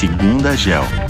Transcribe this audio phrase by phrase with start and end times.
[0.00, 1.09] Segunda Gel.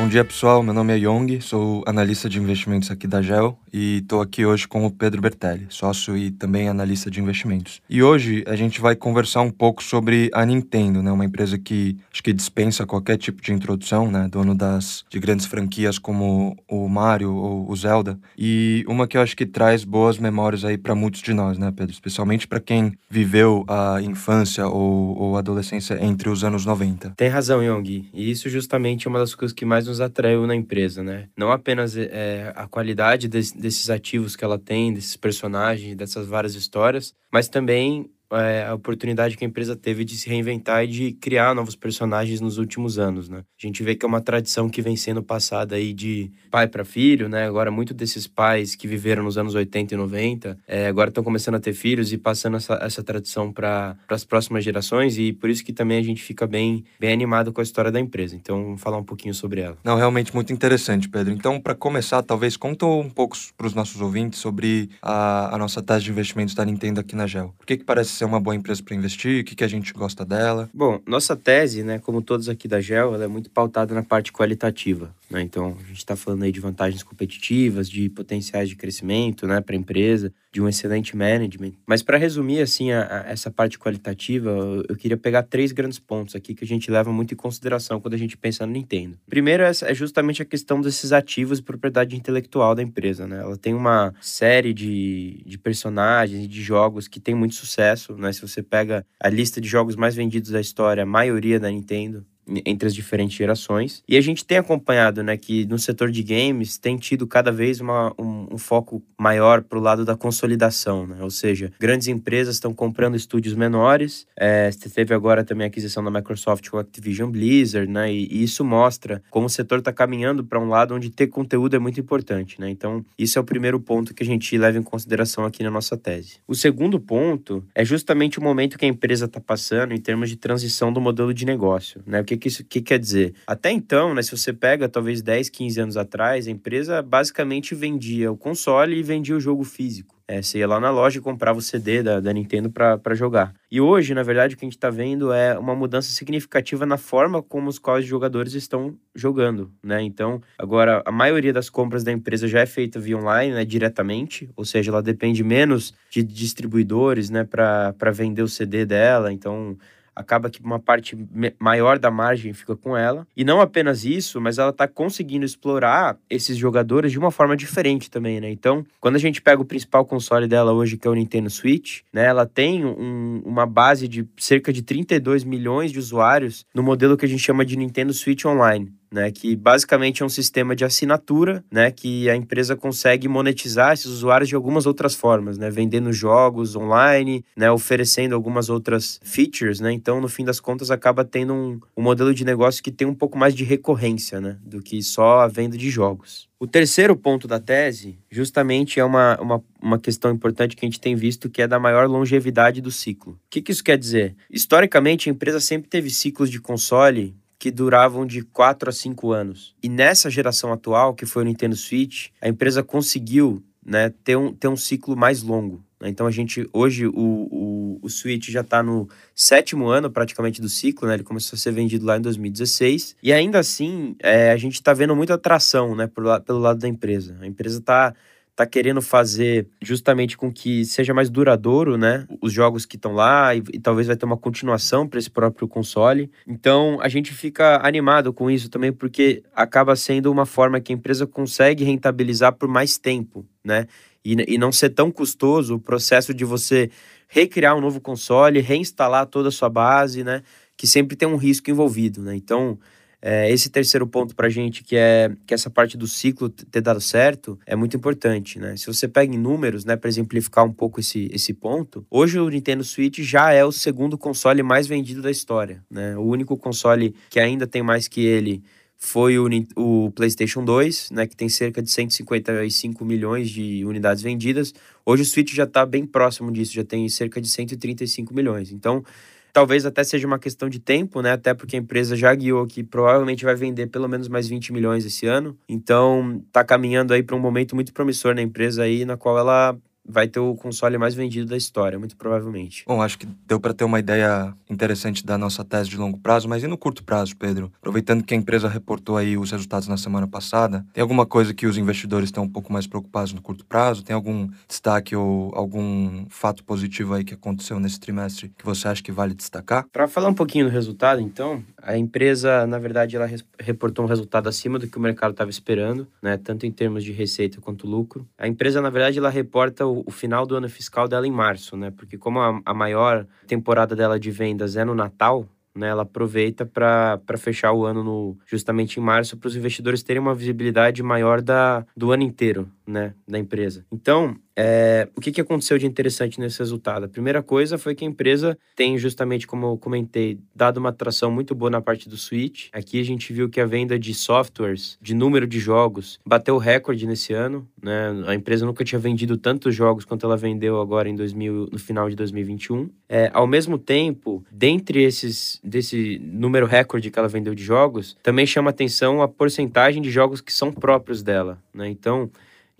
[0.00, 3.98] Bom dia pessoal, meu nome é Yong, sou analista de investimentos aqui da GEL e
[3.98, 7.82] estou aqui hoje com o Pedro Bertelli, sócio e também analista de investimentos.
[7.88, 11.98] E hoje a gente vai conversar um pouco sobre a Nintendo, né, uma empresa que
[12.10, 16.88] acho que dispensa qualquer tipo de introdução, né, dono das de grandes franquias como o
[16.88, 20.94] Mario ou o Zelda, e uma que eu acho que traz boas memórias aí para
[20.94, 26.30] muitos de nós, né, Pedro, especialmente para quem viveu a infância ou, ou adolescência entre
[26.30, 27.12] os anos 90.
[27.18, 30.54] Tem razão, Yong, e isso justamente é uma das coisas que mais nos atraiu na
[30.54, 31.28] empresa, né?
[31.36, 36.54] Não apenas é, a qualidade de, desses ativos que ela tem, desses personagens, dessas várias
[36.54, 41.12] histórias, mas também é, a oportunidade que a empresa teve de se reinventar e de
[41.12, 43.38] criar novos personagens nos últimos anos, né?
[43.62, 46.84] A gente vê que é uma tradição que vem sendo passada aí de pai para
[46.84, 47.46] filho, né?
[47.46, 51.56] Agora, muito desses pais que viveram nos anos 80 e 90, é, agora estão começando
[51.56, 55.64] a ter filhos e passando essa, essa tradição para as próximas gerações e por isso
[55.64, 58.36] que também a gente fica bem, bem animado com a história da empresa.
[58.36, 59.76] Então, vamos falar um pouquinho sobre ela.
[59.84, 61.32] Não, realmente muito interessante, Pedro.
[61.32, 65.82] Então, para começar, talvez conta um pouco para os nossos ouvintes sobre a, a nossa
[65.82, 67.54] taxa de investimentos da Nintendo aqui na Gel.
[67.58, 69.40] Por que, que parece ser uma boa empresa para investir?
[69.40, 70.68] O que, que a gente gosta dela?
[70.74, 74.30] Bom, nossa tese, né, como todos aqui da GEL, ela é muito pautada na parte
[74.30, 75.14] qualitativa.
[75.30, 75.40] Né?
[75.40, 79.74] Então, a gente está falando aí de vantagens competitivas, de potenciais de crescimento né, para
[79.74, 81.72] a empresa, de um excelente management.
[81.86, 85.98] Mas para resumir assim a, a, essa parte qualitativa, eu, eu, queria pegar três grandes
[85.98, 89.16] pontos aqui que a gente leva muito em consideração quando a gente pensa no Nintendo.
[89.28, 93.26] Primeiro é, é justamente a questão desses ativos e propriedade intelectual da empresa.
[93.26, 93.38] Né?
[93.40, 98.14] Ela tem uma série de, de personagens e de jogos que tem muito sucesso.
[98.16, 98.32] Né?
[98.32, 102.26] Se você pega a lista de jogos mais vendidos da história, a maioria da Nintendo,
[102.64, 104.02] entre as diferentes gerações.
[104.08, 107.80] E a gente tem acompanhado, né, que no setor de games tem tido cada vez
[107.80, 111.18] uma, um, um foco maior para o lado da consolidação, né?
[111.20, 114.26] Ou seja, grandes empresas estão comprando estúdios menores.
[114.36, 118.12] É, teve agora também a aquisição da Microsoft com a Activision Blizzard, né?
[118.12, 121.76] E, e isso mostra como o setor está caminhando para um lado onde ter conteúdo
[121.76, 122.70] é muito importante, né?
[122.70, 125.96] Então, isso é o primeiro ponto que a gente leva em consideração aqui na nossa
[125.96, 126.38] tese.
[126.46, 130.36] O segundo ponto é justamente o momento que a empresa está passando em termos de
[130.36, 132.20] transição do modelo de negócio, né?
[132.20, 133.34] O que que isso que quer dizer?
[133.46, 138.32] Até então, né, se você pega talvez 10, 15 anos atrás, a empresa basicamente vendia
[138.32, 140.20] o console e vendia o jogo físico.
[140.30, 143.52] É, você ia lá na loja e comprava o CD da, da Nintendo para jogar.
[143.68, 146.96] E hoje, na verdade, o que a gente está vendo é uma mudança significativa na
[146.96, 150.00] forma como os quais jogadores estão jogando, né?
[150.02, 154.48] Então, agora, a maioria das compras da empresa já é feita via online, né, diretamente,
[154.54, 159.32] ou seja, ela depende menos de distribuidores, né, para vender o CD dela.
[159.32, 159.76] Então,
[160.20, 161.16] acaba que uma parte
[161.58, 163.26] maior da margem fica com ela.
[163.36, 168.10] E não apenas isso, mas ela está conseguindo explorar esses jogadores de uma forma diferente
[168.10, 168.50] também, né?
[168.50, 172.00] Então, quando a gente pega o principal console dela hoje, que é o Nintendo Switch,
[172.12, 172.26] né?
[172.26, 177.24] Ela tem um, uma base de cerca de 32 milhões de usuários no modelo que
[177.24, 181.64] a gente chama de Nintendo Switch Online né, que basicamente é um sistema de assinatura,
[181.70, 186.76] né, que a empresa consegue monetizar esses usuários de algumas outras formas, né, vendendo jogos
[186.76, 191.80] online, né, oferecendo algumas outras features, né, então no fim das contas acaba tendo um,
[191.96, 195.40] um modelo de negócio que tem um pouco mais de recorrência, né, do que só
[195.40, 196.50] a venda de jogos.
[196.62, 201.00] O terceiro ponto da tese, justamente, é uma, uma, uma questão importante que a gente
[201.00, 203.32] tem visto, que é da maior longevidade do ciclo.
[203.32, 204.36] O que, que isso quer dizer?
[204.50, 209.76] Historicamente, a empresa sempre teve ciclos de console que duravam de 4 a 5 anos.
[209.82, 214.50] E nessa geração atual, que foi o Nintendo Switch, a empresa conseguiu né, ter, um,
[214.50, 215.84] ter um ciclo mais longo.
[216.00, 216.08] Né?
[216.08, 220.70] Então a gente, hoje, o, o, o Switch já está no sétimo ano praticamente do
[220.70, 221.14] ciclo, né?
[221.14, 223.16] Ele começou a ser vendido lá em 2016.
[223.22, 227.36] E ainda assim, é, a gente está vendo muita atração né, pelo lado da empresa.
[227.42, 228.14] A empresa está
[228.60, 232.26] tá querendo fazer justamente com que seja mais duradouro, né?
[232.42, 235.66] Os jogos que estão lá e, e, talvez vai ter uma continuação para esse próprio
[235.66, 236.30] console.
[236.46, 240.94] Então a gente fica animado com isso também porque acaba sendo uma forma que a
[240.94, 243.86] empresa consegue rentabilizar por mais tempo, né?
[244.22, 246.90] E, e não ser tão custoso o processo de você
[247.28, 250.42] recriar um novo console, reinstalar toda a sua base, né?
[250.76, 252.36] Que sempre tem um risco envolvido, né?
[252.36, 252.78] Então
[253.22, 256.80] é, esse terceiro ponto para a gente, que é que essa parte do ciclo ter
[256.80, 258.76] dado certo, é muito importante, né?
[258.76, 262.48] Se você pega em números, né, para exemplificar um pouco esse, esse ponto, hoje o
[262.48, 266.16] Nintendo Switch já é o segundo console mais vendido da história, né?
[266.16, 268.62] O único console que ainda tem mais que ele
[269.02, 274.74] foi o, o, PlayStation 2, né, que tem cerca de 155 milhões de unidades vendidas.
[275.06, 278.70] Hoje o Switch já está bem próximo disso, já tem cerca de 135 milhões.
[278.70, 279.02] Então,
[279.52, 281.32] Talvez até seja uma questão de tempo, né?
[281.32, 285.04] Até porque a empresa já guiou que provavelmente vai vender pelo menos mais 20 milhões
[285.04, 285.58] esse ano.
[285.68, 289.76] Então, tá caminhando aí para um momento muito promissor na empresa aí, na qual ela
[290.04, 292.84] vai ter o console mais vendido da história, muito provavelmente.
[292.86, 296.48] Bom, acho que deu para ter uma ideia interessante da nossa tese de longo prazo,
[296.48, 297.72] mas e no curto prazo, Pedro?
[297.78, 301.66] Aproveitando que a empresa reportou aí os resultados na semana passada, tem alguma coisa que
[301.66, 304.02] os investidores estão um pouco mais preocupados no curto prazo?
[304.02, 309.02] Tem algum destaque ou algum fato positivo aí que aconteceu nesse trimestre que você acha
[309.02, 309.86] que vale destacar?
[309.92, 313.28] Para falar um pouquinho do resultado, então, a empresa, na verdade, ela
[313.58, 317.12] reportou um resultado acima do que o mercado estava esperando, né, tanto em termos de
[317.12, 318.26] receita quanto lucro.
[318.38, 321.76] A empresa, na verdade, ela reporta o, o final do ano fiscal dela em março,
[321.76, 326.02] né, porque como a, a maior temporada dela de vendas é no Natal, né, ela
[326.02, 331.02] aproveita para fechar o ano no, justamente em março para os investidores terem uma visibilidade
[331.02, 333.84] maior da, do ano inteiro né, da empresa.
[333.90, 337.04] Então, é, o que, que aconteceu de interessante nesse resultado?
[337.04, 341.30] A primeira coisa foi que a empresa tem, justamente como eu comentei, dado uma atração
[341.30, 342.68] muito boa na parte do Switch.
[342.72, 347.06] Aqui a gente viu que a venda de softwares, de número de jogos, bateu recorde
[347.06, 347.66] nesse ano.
[347.82, 348.24] Né?
[348.26, 352.10] A empresa nunca tinha vendido tantos jogos quanto ela vendeu agora em 2000, no final
[352.10, 352.90] de 2021.
[353.08, 358.46] É, ao mesmo tempo, dentre esses desse número recorde que ela vendeu de jogos, também
[358.46, 361.58] chama atenção a porcentagem de jogos que são próprios dela.
[361.72, 361.88] Né?
[361.88, 362.30] Então,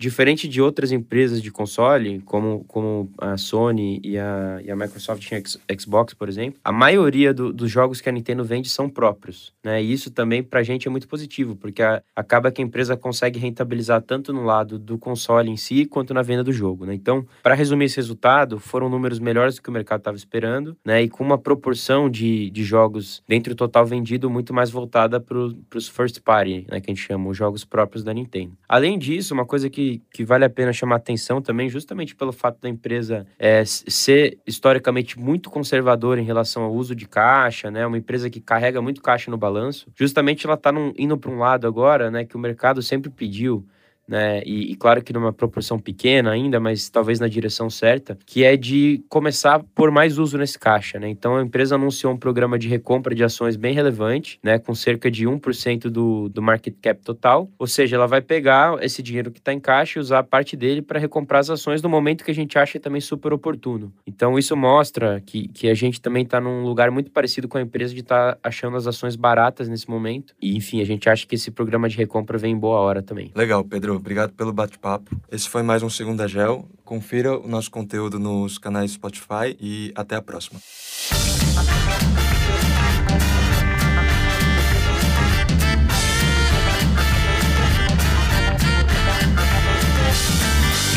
[0.01, 5.31] Diferente de outras empresas de console, como, como a Sony e a, e a Microsoft
[5.31, 9.53] em Xbox, por exemplo, a maioria do, dos jogos que a Nintendo vende são próprios.
[9.63, 9.83] Né?
[9.83, 12.97] E isso também para a gente é muito positivo, porque a, acaba que a empresa
[12.97, 16.83] consegue rentabilizar tanto no lado do console em si, quanto na venda do jogo.
[16.83, 16.95] Né?
[16.95, 21.03] Então, para resumir esse resultado, foram números melhores do que o mercado estava esperando, né?
[21.03, 25.37] e com uma proporção de, de jogos dentro do total vendido muito mais voltada para
[25.37, 26.81] os first party, né?
[26.81, 28.57] que a gente chama, os jogos próprios da Nintendo.
[28.67, 32.59] Além disso, uma coisa que que, vale a pena chamar atenção também, justamente pelo fato
[32.61, 37.85] da empresa é, ser historicamente muito conservadora em relação ao uso de caixa, né?
[37.85, 39.91] Uma empresa que carrega muito caixa no balanço.
[39.95, 42.25] Justamente ela está indo para um lado agora, né?
[42.25, 43.65] Que o mercado sempre pediu
[44.11, 44.43] né?
[44.45, 48.57] E, e, claro que numa proporção pequena ainda, mas talvez na direção certa, que é
[48.57, 51.07] de começar a pôr mais uso nesse caixa, né?
[51.07, 54.59] Então a empresa anunciou um programa de recompra de ações bem relevante, né?
[54.59, 59.01] Com cerca de 1% do, do market cap total, ou seja, ela vai pegar esse
[59.01, 62.25] dinheiro que está em caixa e usar parte dele para recomprar as ações no momento
[62.25, 63.93] que a gente acha também super oportuno.
[64.05, 67.61] Então isso mostra que, que a gente também está num lugar muito parecido com a
[67.61, 70.35] empresa de estar tá achando as ações baratas nesse momento.
[70.41, 73.31] E enfim, a gente acha que esse programa de recompra vem em boa hora também.
[73.33, 75.15] Legal, Pedro obrigado pelo bate-papo.
[75.31, 76.67] Esse foi mais um Segunda Gel.
[76.83, 80.59] Confira o nosso conteúdo nos canais Spotify e até a próxima.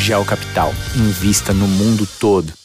[0.01, 0.73] Gel Capital.
[0.97, 2.64] Invista no mundo todo.